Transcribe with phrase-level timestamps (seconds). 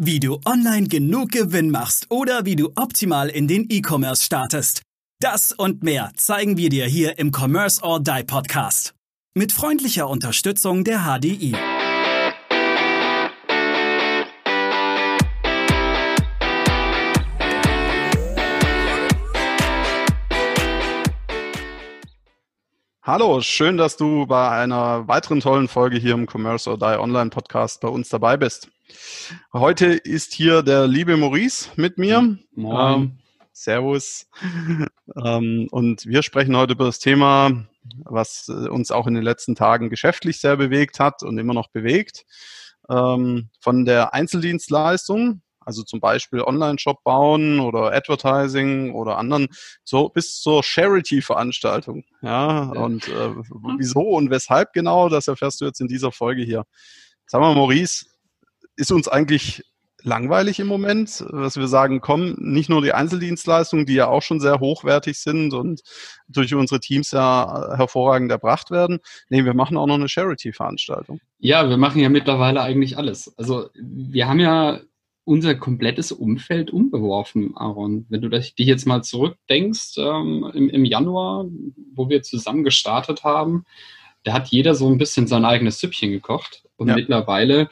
[0.00, 4.82] Wie du online genug Gewinn machst oder wie du optimal in den E-Commerce startest.
[5.18, 8.94] Das und mehr zeigen wir dir hier im Commerce or Die Podcast.
[9.34, 11.56] Mit freundlicher Unterstützung der HDI.
[23.02, 27.30] Hallo, schön, dass du bei einer weiteren tollen Folge hier im Commerce or Die Online
[27.30, 28.70] Podcast bei uns dabei bist.
[29.52, 32.38] Heute ist hier der liebe Maurice mit mir.
[32.52, 32.94] Moin.
[32.94, 33.18] Ähm,
[33.52, 34.26] servus.
[35.24, 37.66] ähm, und wir sprechen heute über das Thema,
[38.04, 41.68] was äh, uns auch in den letzten Tagen geschäftlich sehr bewegt hat und immer noch
[41.68, 42.24] bewegt.
[42.88, 49.48] Ähm, von der Einzeldienstleistung also zum Beispiel Online-Shop bauen oder Advertising oder anderen,
[49.84, 52.04] so bis zur Charity-Veranstaltung.
[52.22, 53.34] Ja, ja, und äh,
[53.76, 56.64] wieso und weshalb genau, das erfährst du jetzt in dieser Folge hier.
[57.26, 58.06] Sag mal, Maurice,
[58.78, 59.62] ist uns eigentlich
[60.02, 64.40] langweilig im Moment, dass wir sagen, komm, nicht nur die Einzeldienstleistungen, die ja auch schon
[64.40, 65.82] sehr hochwertig sind und
[66.28, 69.00] durch unsere Teams ja hervorragend erbracht werden.
[69.28, 71.20] Nee, wir machen auch noch eine Charity-Veranstaltung.
[71.40, 73.36] Ja, wir machen ja mittlerweile eigentlich alles.
[73.36, 74.80] Also wir haben ja
[75.24, 78.06] unser komplettes Umfeld umgeworfen, Aaron.
[78.08, 81.44] Wenn du dich jetzt mal zurückdenkst, ähm, im, im, Januar,
[81.94, 83.64] wo wir zusammen gestartet haben,
[84.24, 86.62] da hat jeder so ein bisschen sein eigenes Süppchen gekocht.
[86.76, 86.94] Und ja.
[86.94, 87.68] mittlerweile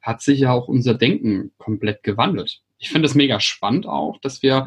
[0.00, 2.62] hat sich ja auch unser Denken komplett gewandelt.
[2.78, 4.66] Ich finde es mega spannend auch, dass wir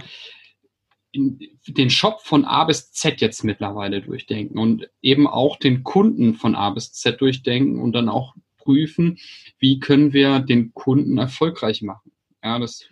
[1.16, 6.56] den Shop von A bis Z jetzt mittlerweile durchdenken und eben auch den Kunden von
[6.56, 9.20] A bis Z durchdenken und dann auch prüfen,
[9.60, 12.12] wie können wir den Kunden erfolgreich machen.
[12.44, 12.86] Ja, das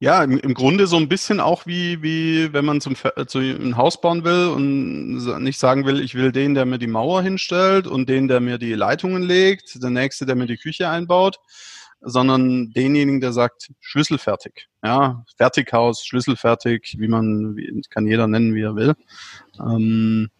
[0.00, 2.94] ja, im, im Grunde so ein bisschen auch wie, wie wenn man zum,
[3.26, 6.86] zu, ein Haus bauen will und nicht sagen will, ich will den, der mir die
[6.86, 10.88] Mauer hinstellt und den, der mir die Leitungen legt, der nächste, der mir die Küche
[10.88, 11.40] einbaut,
[12.00, 14.68] sondern denjenigen, der sagt, schlüsselfertig.
[14.84, 18.94] Ja, Fertighaus, schlüsselfertig, wie man, wie, kann jeder nennen, wie er will.
[19.58, 20.30] Ähm,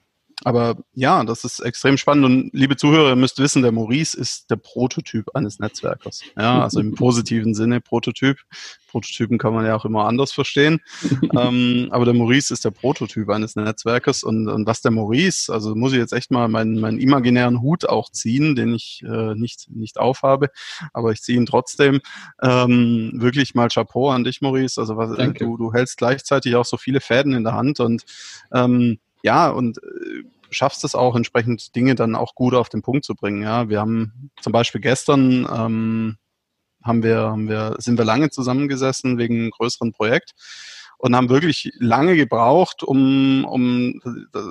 [0.45, 2.25] aber ja, das ist extrem spannend.
[2.25, 6.23] Und liebe Zuhörer, ihr müsst wissen, der Maurice ist der Prototyp eines Netzwerkers.
[6.37, 8.39] Ja, also im positiven Sinne Prototyp.
[8.89, 10.81] Prototypen kann man ja auch immer anders verstehen.
[11.37, 14.23] ähm, aber der Maurice ist der Prototyp eines Netzwerkers.
[14.23, 17.89] Und, und was der Maurice, also muss ich jetzt echt mal meinen, meinen imaginären Hut
[17.89, 20.51] auch ziehen, den ich äh, nicht, nicht aufhabe,
[20.93, 22.01] aber ich ziehe ihn trotzdem.
[22.41, 24.81] Ähm, wirklich mal Chapeau an dich, Maurice.
[24.81, 28.05] Also was, du, du hältst gleichzeitig auch so viele Fäden in der Hand und
[28.53, 33.05] ähm, ja, und äh, schaffst es auch entsprechend Dinge dann auch gut auf den Punkt
[33.05, 33.43] zu bringen.
[33.43, 36.17] Ja, wir haben zum Beispiel gestern ähm,
[36.83, 40.35] haben wir, haben wir, sind wir lange zusammengesessen wegen einem größeren Projekt
[40.97, 44.01] und haben wirklich lange gebraucht, um, um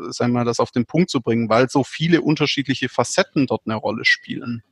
[0.09, 3.63] sagen wir mal, das auf den Punkt zu bringen, weil so viele unterschiedliche Facetten dort
[3.65, 4.63] eine Rolle spielen.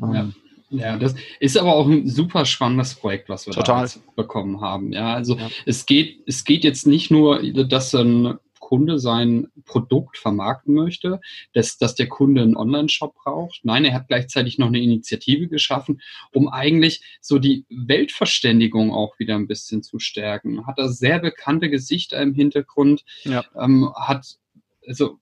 [0.00, 0.28] Ja, ja.
[0.70, 3.86] ja das ist aber auch ein super spannendes Projekt, was wir Total.
[3.86, 4.92] da bekommen haben.
[4.92, 5.48] Ja, also ja.
[5.64, 8.38] es geht, es geht jetzt nicht nur, dass ein
[8.72, 11.20] Kunde sein Produkt vermarkten möchte,
[11.52, 13.60] dass, dass der Kunde einen Online-Shop braucht.
[13.64, 16.00] Nein, er hat gleichzeitig noch eine Initiative geschaffen,
[16.32, 20.66] um eigentlich so die Weltverständigung auch wieder ein bisschen zu stärken.
[20.66, 23.44] Hat da sehr bekannte Gesichter im Hintergrund, ja.
[23.60, 24.38] ähm, hat
[24.88, 25.18] also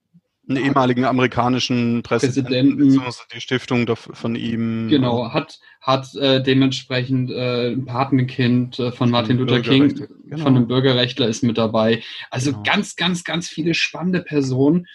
[0.55, 4.87] einen ehemaligen amerikanischen Präsidenten, Präsidenten die Stiftung von ihm.
[4.89, 10.43] Genau, hat, hat äh, dementsprechend äh, ein Patenkind äh, von Martin Luther King, genau.
[10.43, 12.01] von einem Bürgerrechtler ist mit dabei.
[12.29, 12.63] Also genau.
[12.63, 14.87] ganz, ganz, ganz viele spannende Personen.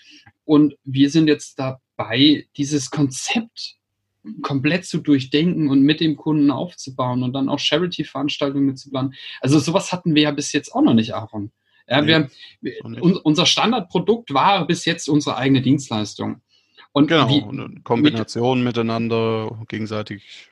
[0.44, 3.76] Und wir sind jetzt dabei, dieses Konzept
[4.42, 9.14] komplett zu durchdenken und mit dem Kunden aufzubauen und dann auch Charity-Veranstaltungen mitzuplanen.
[9.40, 11.52] Also sowas hatten wir ja bis jetzt auch noch nicht, Aaron.
[11.88, 12.28] Ja, wir,
[12.84, 16.42] un, unser Standardprodukt war bis jetzt unsere eigene Dienstleistung.
[16.92, 20.48] Und genau, wie, eine Kombination mit, miteinander gegenseitig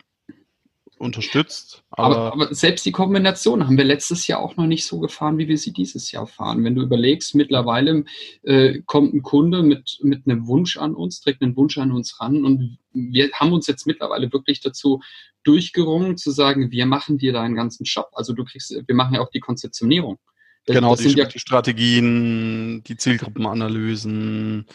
[0.97, 1.83] unterstützt.
[1.89, 5.37] Aber, aber, aber, selbst die Kombination haben wir letztes Jahr auch noch nicht so gefahren,
[5.37, 6.63] wie wir sie dieses Jahr fahren.
[6.63, 8.05] Wenn du überlegst, mittlerweile
[8.43, 12.19] äh, kommt ein Kunde mit, mit einem Wunsch an uns, trägt einen Wunsch an uns
[12.21, 15.01] ran und wir haben uns jetzt mittlerweile wirklich dazu
[15.43, 18.09] durchgerungen zu sagen, wir machen dir deinen ganzen Shop.
[18.13, 20.17] Also du kriegst, wir machen ja auch die Konzeptionierung.
[20.65, 24.65] Das, genau, das die, ja die, Strategien, die Zielgruppenanalysen,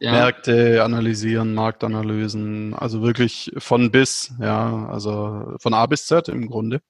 [0.00, 0.12] ja.
[0.12, 6.80] Märkte analysieren, Marktanalysen, also wirklich von bis, ja, also von A bis Z im Grunde.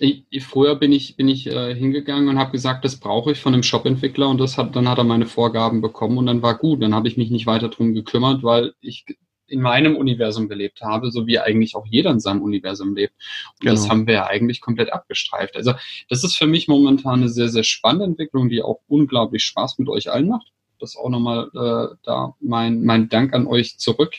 [0.00, 3.52] Ich, früher bin ich, bin ich äh, hingegangen und habe gesagt, das brauche ich von
[3.52, 6.82] einem Shop-Entwickler und das hat, dann hat er meine Vorgaben bekommen und dann war gut.
[6.82, 9.04] Dann habe ich mich nicht weiter drum gekümmert, weil ich
[9.48, 13.14] in meinem Universum gelebt habe, so wie eigentlich auch jeder in seinem Universum lebt.
[13.54, 13.72] Und genau.
[13.72, 15.56] das haben wir ja eigentlich komplett abgestreift.
[15.56, 15.72] Also
[16.08, 19.88] das ist für mich momentan eine sehr, sehr spannende Entwicklung, die auch unglaublich Spaß mit
[19.88, 20.52] euch allen macht.
[20.78, 24.14] Das auch nochmal äh, da mein, mein Dank an euch zurück.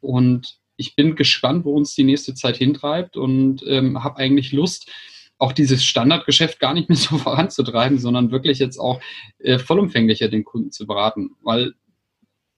[0.00, 4.90] Und ich bin gespannt, wo uns die nächste Zeit hintreibt und ähm, habe eigentlich Lust,
[5.38, 9.00] auch dieses Standardgeschäft gar nicht mehr so voranzutreiben, sondern wirklich jetzt auch
[9.38, 11.74] äh, vollumfänglicher den Kunden zu beraten, weil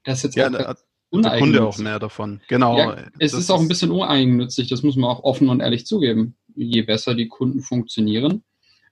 [0.04, 0.76] das jetzt ja, auch
[1.12, 2.40] der Kunde auch mehr davon.
[2.48, 2.78] Genau.
[2.78, 6.36] Ja, es ist auch ein bisschen uneigennützig, das muss man auch offen und ehrlich zugeben.
[6.54, 8.42] Je besser die Kunden funktionieren,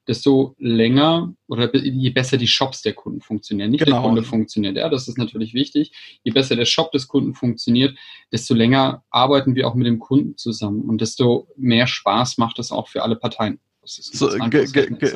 [0.07, 3.99] desto länger oder je besser die Shops der Kunden funktionieren, nicht genau.
[4.01, 4.77] der Kunde funktioniert.
[4.77, 5.93] Ja, das ist natürlich wichtig.
[6.23, 7.97] Je besser der Shop des Kunden funktioniert,
[8.31, 12.71] desto länger arbeiten wir auch mit dem Kunden zusammen und desto mehr Spaß macht es
[12.71, 13.61] auch für alle Parteien.
[13.87, 14.31] So,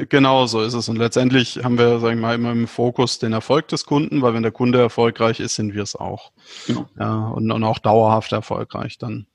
[0.08, 0.88] genau so ist es.
[0.88, 4.34] Und letztendlich haben wir, sagen wir mal, immer im Fokus den Erfolg des Kunden, weil
[4.34, 6.32] wenn der Kunde erfolgreich ist, sind wir es auch.
[6.66, 6.88] Genau.
[6.98, 9.26] Ja, und, und auch dauerhaft erfolgreich dann.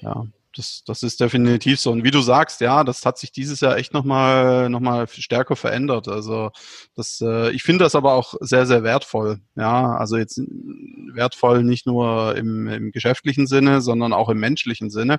[0.00, 1.90] Ja das, das ist definitiv so.
[1.90, 5.56] Und wie du sagst, ja, das hat sich dieses Jahr echt nochmal noch mal stärker
[5.56, 6.08] verändert.
[6.08, 6.50] Also
[6.96, 9.40] das, äh, ich finde das aber auch sehr, sehr wertvoll.
[9.56, 15.18] Ja, also jetzt wertvoll nicht nur im, im geschäftlichen Sinne, sondern auch im menschlichen Sinne.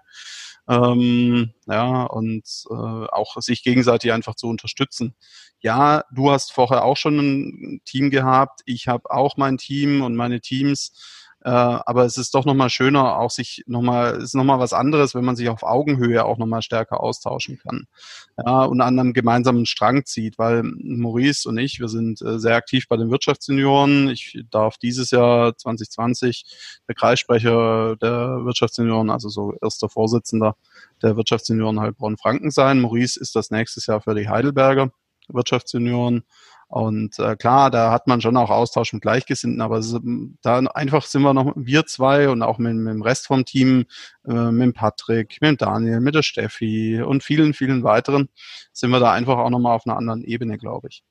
[0.70, 5.16] Ähm, ja, und äh, auch sich gegenseitig einfach zu unterstützen.
[5.60, 10.16] Ja, du hast vorher auch schon ein Team gehabt, ich habe auch mein Team und
[10.16, 10.94] meine Teams
[11.44, 15.26] äh, aber es ist doch nochmal schöner, auch sich nochmal, ist nochmal was anderes, wenn
[15.26, 17.88] man sich auf Augenhöhe auch nochmal stärker austauschen kann.
[18.38, 22.56] Ja, und an einem gemeinsamen Strang zieht, weil Maurice und ich, wir sind äh, sehr
[22.56, 24.10] aktiv bei den Wirtschaftssenioren.
[24.10, 26.46] Ich darf dieses Jahr 2020
[26.88, 30.56] der Kreissprecher der Wirtschaftssenioren, also so erster Vorsitzender
[31.02, 32.82] der Wirtschaftssenioren Heilbronn-Franken sein.
[32.82, 34.92] Maurice ist das nächstes Jahr für die Heidelberger
[35.34, 36.24] Wirtschaftssenioren
[36.72, 39.94] und äh, klar, da hat man schon auch Austausch mit Gleichgesinnten, aber es,
[40.42, 43.84] da einfach sind wir noch, wir zwei und auch mit, mit dem Rest vom Team,
[44.26, 48.30] äh, mit Patrick, mit Daniel, mit der Steffi und vielen, vielen weiteren,
[48.72, 51.04] sind wir da einfach auch nochmal auf einer anderen Ebene, glaube ich.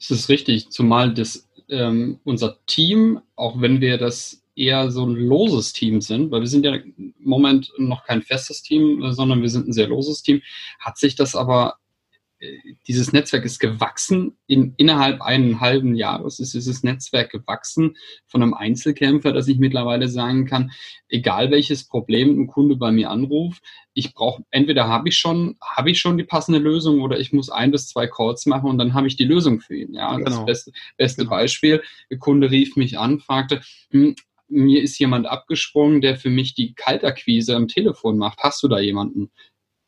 [0.00, 5.14] Es ist richtig, zumal das, ähm, unser Team, auch wenn wir das eher so ein
[5.14, 9.50] loses Team sind, weil wir sind ja im Moment noch kein festes Team, sondern wir
[9.50, 10.42] sind ein sehr loses Team,
[10.80, 11.76] hat sich das aber
[12.86, 14.36] dieses Netzwerk ist gewachsen.
[14.46, 17.96] In, innerhalb einen halben Jahres ist dieses Netzwerk gewachsen
[18.26, 20.70] von einem Einzelkämpfer, dass ich mittlerweile sagen kann,
[21.08, 23.62] egal welches Problem ein Kunde bei mir anruft,
[23.94, 27.48] ich brauche, entweder habe ich schon, habe ich schon die passende Lösung oder ich muss
[27.48, 29.94] ein bis zwei Calls machen und dann habe ich die Lösung für ihn.
[29.94, 30.24] Ja, genau.
[30.30, 31.30] das beste, beste genau.
[31.30, 31.82] Beispiel.
[32.10, 34.14] Der Kunde rief mich an, fragte, hm,
[34.48, 38.40] mir ist jemand abgesprungen, der für mich die Kaltakquise am Telefon macht.
[38.40, 39.30] Hast du da jemanden?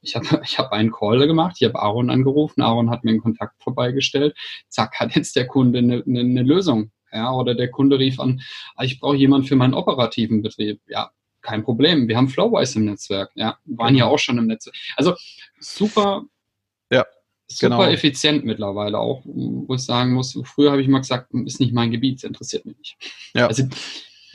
[0.00, 3.22] Ich habe ich hab einen Call gemacht, ich habe Aaron angerufen, Aaron hat mir einen
[3.22, 4.36] Kontakt vorbeigestellt.
[4.68, 6.90] Zack, hat jetzt der Kunde eine, eine, eine Lösung.
[7.12, 8.42] Ja, oder der Kunde rief an,
[8.76, 10.80] ah, ich brauche jemanden für meinen operativen Betrieb.
[10.88, 11.10] Ja,
[11.40, 12.06] kein Problem.
[12.06, 13.30] Wir haben Flowwise im Netzwerk.
[13.34, 14.76] Ja, waren ja auch schon im Netzwerk.
[14.96, 15.14] Also
[15.58, 16.24] super,
[16.92, 17.06] ja,
[17.46, 17.90] super genau.
[17.90, 21.90] effizient mittlerweile auch, wo ich sagen muss, früher habe ich mal gesagt, ist nicht mein
[21.90, 22.96] Gebiet, interessiert mich nicht.
[23.34, 23.46] Ja.
[23.46, 23.64] Also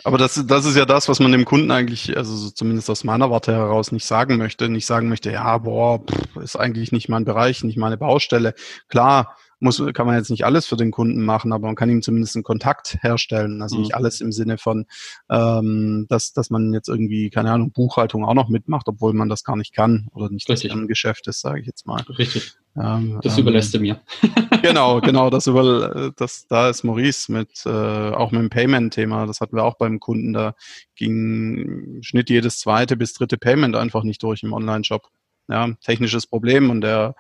[0.04, 3.04] aber das, das ist ja das, was man dem Kunden eigentlich, also so zumindest aus
[3.04, 4.70] meiner Warte heraus, nicht sagen möchte.
[4.70, 8.54] Nicht sagen möchte, ja, boah, pff, ist eigentlich nicht mein Bereich, nicht meine Baustelle.
[8.90, 12.02] Klar, muss, kann man jetzt nicht alles für den Kunden machen, aber man kann ihm
[12.02, 13.62] zumindest einen Kontakt herstellen.
[13.62, 13.82] Also mhm.
[13.84, 14.86] nicht alles im Sinne von,
[15.30, 19.44] ähm, dass, dass man jetzt irgendwie, keine Ahnung, Buchhaltung auch noch mitmacht, obwohl man das
[19.44, 20.72] gar nicht kann oder nicht Richtig.
[20.72, 22.02] das Geschäft ist, sage ich jetzt mal.
[22.18, 22.54] Richtig.
[22.76, 24.02] Ähm, das überlässt er mir.
[24.62, 29.42] genau, genau, das über, das, da ist Maurice mit, äh, auch mit dem Payment-Thema, das
[29.42, 30.56] hatten wir auch beim Kunden, da
[30.96, 35.08] ging Schnitt jedes zweite bis dritte Payment einfach nicht durch im Online-Shop.
[35.50, 37.16] Ja, technisches Problem und der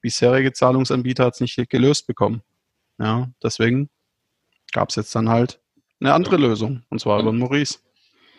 [0.00, 2.42] bisherige Zahlungsanbieter hat es nicht gelöst bekommen.
[2.98, 3.88] Ja, deswegen
[4.72, 5.60] gab es jetzt dann halt
[6.00, 7.78] eine andere Lösung, und zwar über Maurice.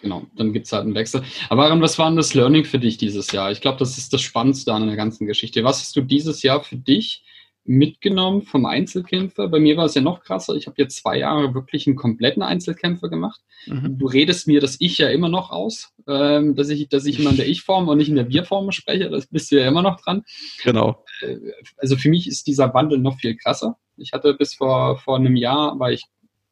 [0.01, 1.23] Genau, dann gibt es halt einen Wechsel.
[1.49, 3.51] Aber Aaron, was war denn das Learning für dich dieses Jahr?
[3.51, 5.63] Ich glaube, das ist das Spannendste an der ganzen Geschichte.
[5.63, 7.23] Was hast du dieses Jahr für dich
[7.63, 9.47] mitgenommen vom Einzelkämpfer?
[9.47, 10.55] Bei mir war es ja noch krasser.
[10.55, 13.41] Ich habe jetzt zwei Jahre wirklich einen kompletten Einzelkämpfer gemacht.
[13.67, 13.97] Mhm.
[13.97, 17.31] Du redest mir das Ich ja immer noch aus, ähm, dass, ich, dass ich immer
[17.31, 19.09] in der Ich-Form und nicht in der Wir-Form spreche.
[19.09, 20.23] Das bist du ja immer noch dran.
[20.63, 21.03] Genau.
[21.21, 21.37] Äh,
[21.77, 23.77] also für mich ist dieser Wandel noch viel krasser.
[23.97, 26.05] Ich hatte bis vor, vor einem Jahr, war ich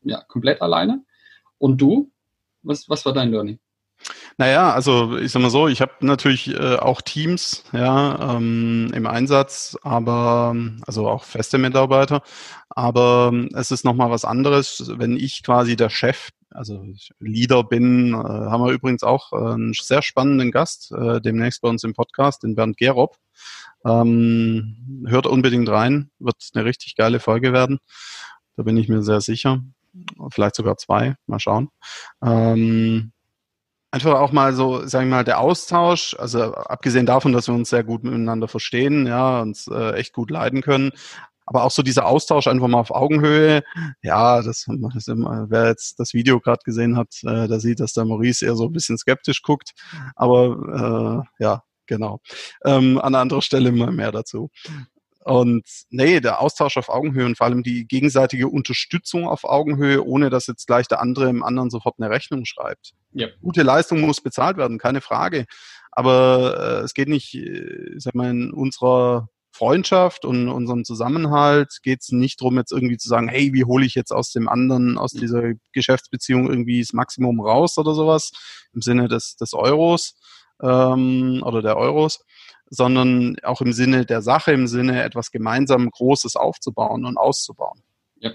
[0.03, 1.03] ja komplett alleine.
[1.57, 2.11] Und du?
[2.61, 3.59] Was, was war dein Learning?
[4.39, 9.05] Naja, also ich sag mal so, ich habe natürlich äh, auch Teams ja, ähm, im
[9.05, 10.55] Einsatz, aber
[10.87, 12.21] also auch feste Mitarbeiter,
[12.69, 16.85] aber es ist nochmal was anderes, wenn ich quasi der Chef, also
[17.19, 21.67] Leader bin, äh, haben wir übrigens auch äh, einen sehr spannenden Gast äh, demnächst bei
[21.67, 23.17] uns im Podcast, den Bernd Gerob.
[23.85, 27.79] Ähm, hört unbedingt rein, wird eine richtig geile Folge werden.
[28.55, 29.61] Da bin ich mir sehr sicher.
[30.31, 31.67] Vielleicht sogar zwei, mal schauen.
[32.23, 33.11] Ähm,
[33.91, 37.69] einfach auch mal so, sagen wir mal, der Austausch, also abgesehen davon, dass wir uns
[37.69, 40.91] sehr gut miteinander verstehen, ja, uns äh, echt gut leiden können,
[41.49, 43.63] aber auch so dieser Austausch einfach mal auf Augenhöhe.
[44.03, 48.05] Ja, das, das wer jetzt das Video gerade gesehen hat, äh, der sieht, dass der
[48.05, 49.71] Maurice eher so ein bisschen skeptisch guckt.
[50.15, 52.19] Aber äh, ja, genau.
[52.63, 54.51] Ähm, an anderer Stelle mal mehr dazu.
[55.25, 60.29] Und nee, der Austausch auf Augenhöhe und vor allem die gegenseitige Unterstützung auf Augenhöhe, ohne
[60.29, 62.93] dass jetzt gleich der andere im anderen sofort eine Rechnung schreibt.
[63.11, 63.27] Ja.
[63.41, 65.45] Gute Leistung muss bezahlt werden, keine Frage.
[65.91, 71.79] Aber äh, es geht nicht, äh, ich sag mal, in unserer Freundschaft und unserem Zusammenhalt
[71.83, 74.47] geht es nicht darum, jetzt irgendwie zu sagen, hey, wie hole ich jetzt aus dem
[74.47, 78.31] anderen, aus dieser Geschäftsbeziehung irgendwie das Maximum raus oder sowas,
[78.73, 80.17] im Sinne des, des Euros
[80.61, 82.23] ähm, oder der Euros,
[82.69, 87.81] sondern auch im Sinne der Sache, im Sinne etwas gemeinsam Großes aufzubauen und auszubauen.
[88.19, 88.31] Ja,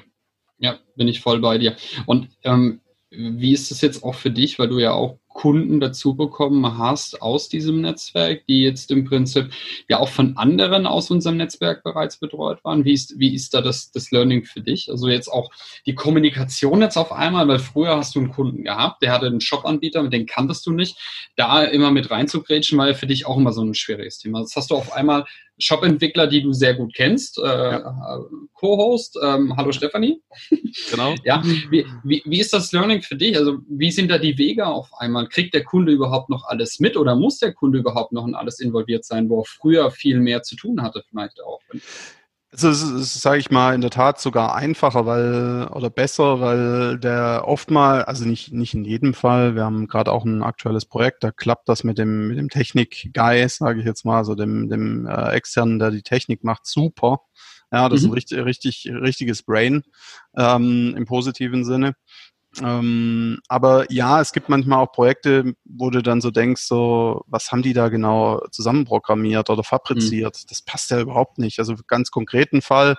[0.58, 1.76] ja bin ich voll bei dir.
[2.06, 6.14] Und ähm, wie ist es jetzt auch für dich, weil du ja auch Kunden dazu
[6.14, 9.50] bekommen hast aus diesem Netzwerk, die jetzt im Prinzip
[9.90, 12.84] ja auch von anderen aus unserem Netzwerk bereits betreut waren?
[12.84, 14.90] Wie ist, wie ist da das, das Learning für dich?
[14.90, 15.50] Also jetzt auch
[15.86, 19.40] die Kommunikation jetzt auf einmal, weil früher hast du einen Kunden gehabt, der hatte einen
[19.40, 20.96] Shop-Anbieter, mit dem kanntest du nicht,
[21.36, 24.40] da immer mit reinzugrätschen, war ja für dich auch immer so ein schwieriges Thema.
[24.40, 25.26] Jetzt hast du auf einmal
[25.58, 28.20] Shop-Entwickler, die du sehr gut kennst, äh, ja.
[28.54, 29.18] Co-Host.
[29.22, 30.20] Ähm, hallo Stefanie.
[30.90, 31.14] Genau.
[31.24, 33.36] ja, wie, wie, wie ist das Learning für dich?
[33.36, 35.23] Also wie sind da die Wege auf einmal?
[35.28, 38.60] Kriegt der Kunde überhaupt noch alles mit oder muss der Kunde überhaupt noch in alles
[38.60, 41.60] involviert sein, wo er früher viel mehr zu tun hatte vielleicht auch?
[42.54, 46.98] Also es ist, sage ich mal, in der Tat sogar einfacher, weil oder besser, weil
[46.98, 49.56] der oftmal, also nicht nicht in jedem Fall.
[49.56, 53.48] Wir haben gerade auch ein aktuelles Projekt, da klappt das mit dem mit dem Technik-Guy,
[53.48, 57.22] sage ich jetzt mal, also dem dem äh, externen, der die Technik macht, super.
[57.72, 58.04] Ja, das mhm.
[58.04, 59.82] ist ein richtig richtig richtiges Brain
[60.36, 61.96] ähm, im positiven Sinne.
[62.62, 67.50] Ähm, aber ja, es gibt manchmal auch Projekte, wo du dann so denkst, so, was
[67.50, 70.36] haben die da genau zusammenprogrammiert oder fabriziert?
[70.36, 70.46] Mhm.
[70.48, 71.58] Das passt ja überhaupt nicht.
[71.58, 72.96] Also ganz konkreten Fall,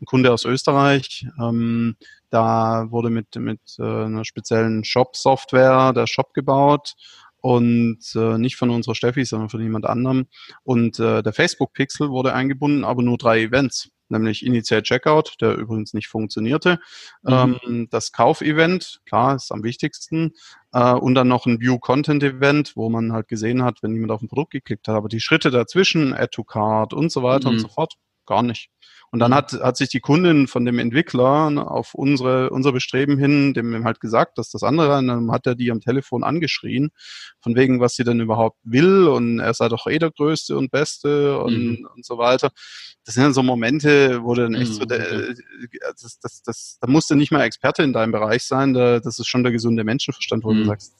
[0.00, 1.96] ein Kunde aus Österreich, ähm,
[2.30, 6.94] da wurde mit, mit äh, einer speziellen Shop-Software der Shop gebaut
[7.40, 10.26] und äh, nicht von unserer Steffi, sondern von jemand anderem.
[10.64, 15.94] Und äh, der Facebook-Pixel wurde eingebunden, aber nur drei Events nämlich Initial Checkout, der übrigens
[15.94, 16.78] nicht funktionierte.
[17.22, 17.58] Mhm.
[17.64, 20.34] Ähm, das Kaufevent, klar, ist am wichtigsten.
[20.72, 24.12] Äh, und dann noch ein View Content Event, wo man halt gesehen hat, wenn jemand
[24.12, 24.96] auf ein Produkt geklickt hat.
[24.96, 27.56] Aber die Schritte dazwischen, Add to Card und so weiter mhm.
[27.56, 27.94] und so fort,
[28.26, 28.70] gar nicht.
[29.10, 29.36] Und dann mhm.
[29.36, 34.00] hat, hat sich die Kundin von dem Entwickler auf unsere, unser Bestreben hin, dem halt
[34.00, 36.90] gesagt, dass das andere, und dann hat er die am Telefon angeschrien,
[37.40, 40.70] von wegen, was sie denn überhaupt will und er sei doch eh der Größte und
[40.70, 41.88] Beste und, mhm.
[41.94, 42.50] und so weiter.
[43.04, 44.74] Das sind dann so Momente, wo dann echt mhm.
[44.74, 45.34] so, der, äh,
[45.80, 49.18] das, das, das, da musst du nicht mal Experte in deinem Bereich sein, da, das
[49.18, 50.66] ist schon der gesunde Menschenverstand, wo du mhm.
[50.66, 50.94] sagst,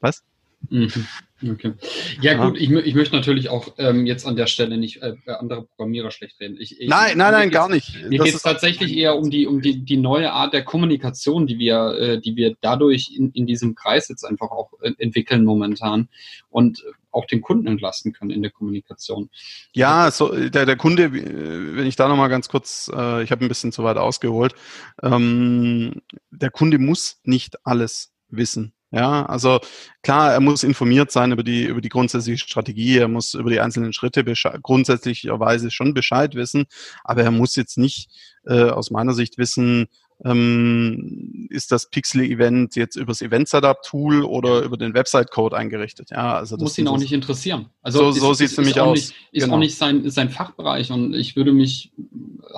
[0.00, 0.22] was?
[0.70, 1.06] Mhm.
[1.40, 1.74] Okay.
[2.20, 5.14] Ja, ja, gut, ich, ich möchte natürlich auch ähm, jetzt an der Stelle nicht äh,
[5.26, 6.56] andere Programmierer schlecht reden.
[6.58, 7.94] Ich, ich, nein, nein, nein, gar nicht.
[8.08, 11.58] Mir geht es tatsächlich eher um die, um die, die neue Art der Kommunikation, die
[11.58, 16.08] wir, äh, die wir dadurch in, in diesem Kreis jetzt einfach auch äh, entwickeln momentan
[16.50, 19.30] und auch den Kunden entlasten können in der Kommunikation.
[19.74, 23.48] Ja, so der, der Kunde, wenn ich da nochmal ganz kurz, äh, ich habe ein
[23.48, 24.54] bisschen zu weit ausgeholt,
[25.02, 28.74] ähm, der Kunde muss nicht alles wissen.
[28.90, 29.60] Ja, also
[30.02, 33.60] klar, er muss informiert sein über die, über die grundsätzliche Strategie, er muss über die
[33.60, 34.24] einzelnen Schritte
[34.62, 36.64] grundsätzlicherweise schon Bescheid wissen,
[37.04, 38.10] aber er muss jetzt nicht
[38.46, 39.88] äh, aus meiner Sicht wissen,
[40.24, 46.10] ähm, ist das Pixel-Event jetzt übers Event-Setup-Tool oder über den Website-Code eingerichtet.
[46.10, 47.66] Ja, also das muss ihn auch nicht interessieren.
[47.82, 48.96] Also so, so sieht es nämlich aus.
[48.96, 49.54] Nicht, ist genau.
[49.54, 51.92] auch nicht sein, sein Fachbereich und ich würde mich,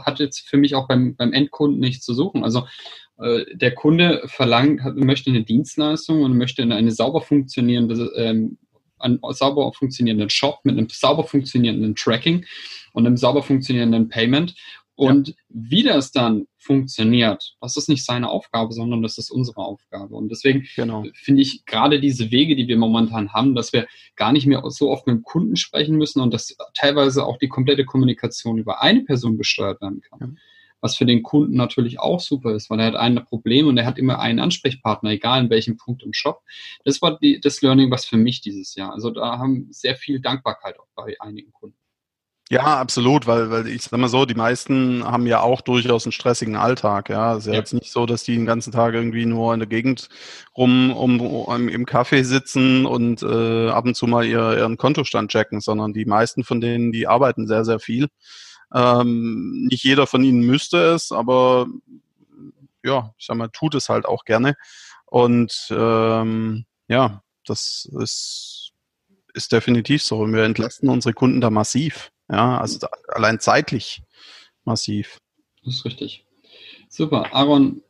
[0.04, 2.44] hat jetzt für mich auch beim, beim Endkunden nichts zu suchen.
[2.44, 2.66] Also
[3.20, 8.58] der Kunde verlangt, möchte eine Dienstleistung und möchte eine sauber funktionierende, ähm,
[8.98, 12.46] einen sauber funktionierenden Shop mit einem sauber funktionierenden Tracking
[12.92, 14.54] und einem sauber funktionierenden Payment.
[14.94, 15.34] Und ja.
[15.48, 20.14] wie das dann funktioniert, das ist nicht seine Aufgabe, sondern das ist unsere Aufgabe.
[20.14, 21.04] Und deswegen genau.
[21.14, 23.86] finde ich gerade diese Wege, die wir momentan haben, dass wir
[24.16, 27.48] gar nicht mehr so oft mit dem Kunden sprechen müssen und dass teilweise auch die
[27.48, 30.18] komplette Kommunikation über eine Person gesteuert werden kann.
[30.20, 30.42] Ja
[30.80, 33.86] was für den Kunden natürlich auch super ist, weil er hat ein Problem und er
[33.86, 36.42] hat immer einen Ansprechpartner, egal in welchem Punkt im Shop.
[36.84, 38.92] Das war die, das Learning, was für mich dieses Jahr.
[38.92, 41.76] Also da haben sehr viel Dankbarkeit auch bei einigen Kunden.
[42.52, 46.10] Ja, absolut, weil, weil ich sag mal so, die meisten haben ja auch durchaus einen
[46.10, 47.08] stressigen Alltag.
[47.08, 47.58] Ja, es ist ja, ja.
[47.60, 50.08] jetzt nicht so, dass die den ganzen Tag irgendwie nur in der Gegend
[50.56, 55.30] rum um, um im Café sitzen und äh, ab und zu mal ihr, ihren Kontostand
[55.30, 58.08] checken, sondern die meisten von denen, die arbeiten sehr, sehr viel.
[58.74, 61.66] Ähm, nicht jeder von ihnen müsste es, aber
[62.84, 64.56] ja, ich sag mal, tut es halt auch gerne.
[65.06, 68.72] Und ähm, ja, das ist,
[69.34, 70.20] ist definitiv so.
[70.20, 72.10] Und wir entlasten unsere Kunden da massiv.
[72.30, 74.02] Ja, also allein zeitlich.
[74.64, 75.18] massiv.
[75.64, 76.26] Das ist richtig.
[76.88, 77.34] Super.
[77.34, 77.82] Aaron,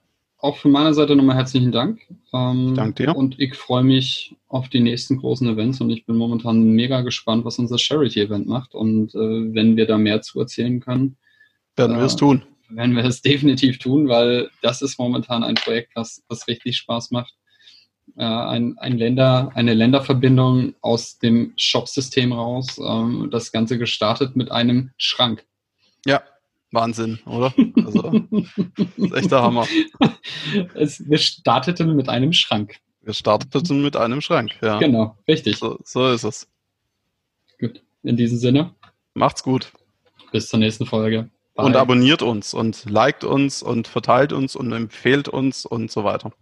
[0.43, 2.01] auch von meiner Seite nochmal herzlichen Dank.
[2.33, 3.17] Ähm, Danke dir.
[3.17, 7.45] Und ich freue mich auf die nächsten großen Events und ich bin momentan mega gespannt,
[7.45, 8.75] was unser Charity-Event macht.
[8.75, 11.17] Und äh, wenn wir da mehr zu erzählen können,
[11.77, 12.43] werden wir es äh, tun.
[12.69, 17.11] Werden wir es definitiv tun, weil das ist momentan ein Projekt, was, was richtig Spaß
[17.11, 17.35] macht.
[18.17, 22.81] Äh, ein, ein Länder, eine Länderverbindung aus dem Shop-System raus.
[22.83, 25.45] Ähm, das Ganze gestartet mit einem Schrank.
[26.07, 26.23] Ja,
[26.73, 27.53] Wahnsinn, oder?
[27.85, 29.67] Also, das ist echt der Hammer.
[30.75, 32.77] Es, wir starteten mit einem Schrank.
[33.03, 34.79] Wir starteten mit einem Schrank, ja.
[34.79, 35.57] Genau, richtig.
[35.57, 36.49] So, so ist es.
[37.59, 38.75] Gut, in diesem Sinne.
[39.15, 39.73] Macht's gut.
[40.33, 41.31] Bis zur nächsten Folge.
[41.55, 41.67] Bye.
[41.67, 46.33] Und abonniert uns und liked uns und verteilt uns und empfehlt uns und so weiter.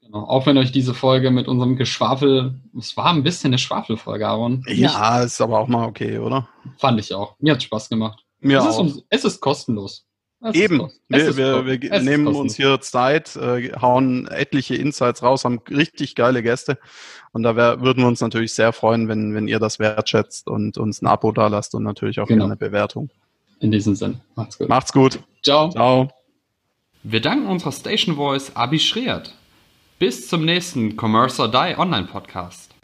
[0.00, 0.24] Genau.
[0.24, 4.64] Auch wenn euch diese Folge mit unserem Geschwafel, es war ein bisschen eine Schwafelfolge, Aaron.
[4.68, 6.48] Ja, ist aber auch mal okay, oder?
[6.78, 7.36] Fand ich auch.
[7.40, 8.24] Mir hat Spaß gemacht.
[8.46, 8.78] Mir es.
[8.78, 10.06] Ist, es ist kostenlos.
[10.40, 10.80] Es Eben.
[11.08, 16.14] Ist wir, wir, wir nehmen uns hier Zeit, äh, hauen etliche Insights raus, haben richtig
[16.14, 16.78] geile Gäste.
[17.32, 20.78] Und da wär, würden wir uns natürlich sehr freuen, wenn, wenn ihr das wertschätzt und
[20.78, 22.44] uns ein Abo da lasst und natürlich auch genau.
[22.44, 23.10] eine Bewertung.
[23.60, 24.20] In diesem Sinn.
[24.34, 24.68] Macht's gut.
[24.68, 25.18] Macht's gut.
[25.42, 25.70] Ciao.
[25.70, 26.10] Ciao.
[27.02, 29.34] Wir danken unserer Station Voice Abi Schreert.
[29.98, 32.74] Bis zum nächsten Commerce or Die Online Podcast.